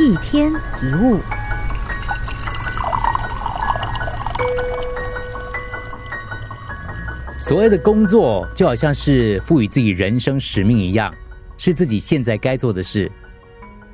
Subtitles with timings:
[0.00, 1.20] 一天一物。
[7.38, 11.14] 所谓的工作，就好像是赋予自己人生使命一样，
[11.56, 13.10] 是自己现在该做的事。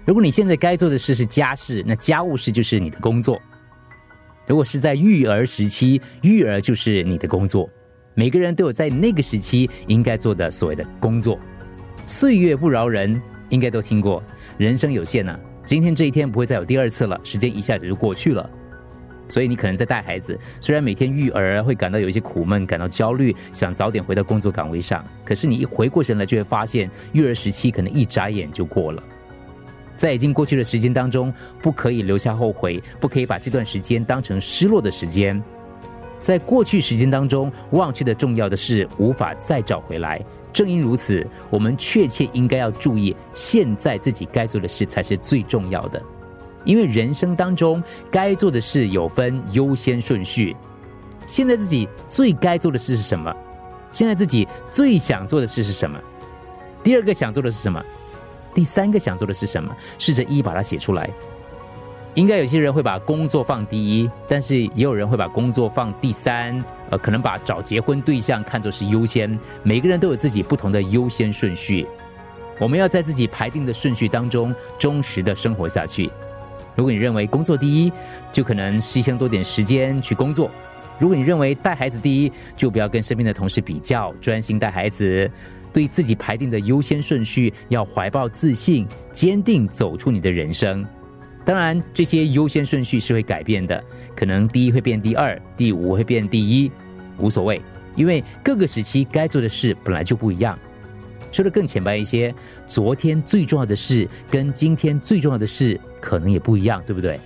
[0.07, 3.39] 如果你现在该做的事是家事，那家务事就是你的工作。
[4.47, 7.69] 如果是在育儿时期，育儿就是你的工作。
[8.15, 11.39] 每个人都有在那个时期应该做的所谓的工作。
[12.07, 13.21] 岁月不饶人，
[13.51, 14.23] 应该都听过。
[14.57, 15.39] 人生有限呐，
[15.71, 18.51] 今天这一天不会再有第二次了，时间一下子就过去了。
[19.29, 29.01] 所以你可能在带孩子，虽然每天育儿会感到有一些苦闷，感到焦虑，想早点回到工作岗位上，可是你一回过神来，就会发现育儿时期可能一眨眼就过了。
[29.97, 35.41] 在已经过去的时间当中，不可以留下后悔，不可以把这段时间当成失落的时间。
[36.21, 40.21] 在过去时间当中忘却的重要的事，无法再找回来。
[40.53, 46.03] 正因如此，我们确切应该要注意，现在自己该做的事才是最重要的。
[46.65, 50.55] 因为人生当中该做的事有分优先顺序。
[51.27, 53.35] 现在自己最该做的事是什么？
[53.91, 55.99] 现在自己最想做的事是什么？
[56.83, 57.83] 第二个想做的是什么？
[58.55, 59.75] 第三个想做的是什么？
[59.99, 61.09] 试着一一把它写出来。
[62.15, 66.63] 应该有些人会把工作放第一，但是也有人会把工作放第三。
[66.91, 69.39] 呃，可能把找结婚对象看作是优先。
[69.63, 71.87] 每个人都有自己不同的优先顺序。
[72.59, 76.11] 我们要在自己排定的顺序当中忠实的生活下去。
[76.75, 77.93] 如果你认为工作第一，
[78.33, 80.51] 就可能牺牲多点时间去工作；
[80.99, 85.31] 如果你认为带孩子第一，就不要跟身边的同事比较，专心带孩子。
[85.73, 90.85] 对自己排定的优先顺序，要怀抱自信，坚定走出你的人生。
[91.45, 93.83] 当然，这些优先顺序是会改变的，
[94.15, 96.71] 可能第一会变第二，第五会变第一，
[97.19, 97.61] 无所谓，
[97.97, 100.59] 因为各个时期该做的事本来就不一样。
[101.33, 102.35] 说的更浅白一些，
[102.67, 107.19] 昨天最重要的事跟今天最重要的事可能也不一样，对不对？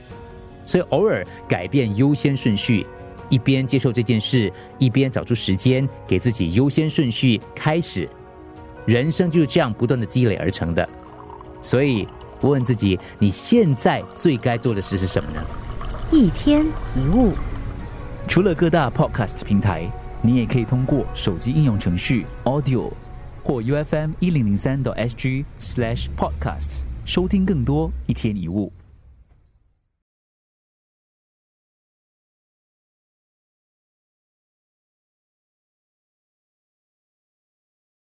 [0.67, 2.87] 所以偶尔改变优先顺序，
[3.28, 8.09] 一边接受这件事，一边找出时间给自己优先顺序开始。
[8.87, 10.87] 人生就是这样不断的积累而成的，
[11.62, 12.06] 所以
[12.44, 15.43] 问问自己，你现在最该做的事是什么呢？
[16.12, 17.32] 一天一物，
[18.28, 19.91] 除了各大 podcast 平台，
[20.21, 22.93] 你也可以通过手机应用程序 Audio
[23.43, 28.71] 或 U F M 一零零三 SG slash podcast 收听更多一天一物。